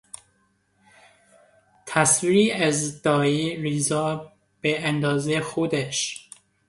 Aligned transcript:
تصویری 1.85 2.51
از 2.51 3.01
دایی 3.01 3.55
رضا 3.63 4.31
به 4.61 4.87
اندازهی 4.87 5.39
خودش 5.39 6.29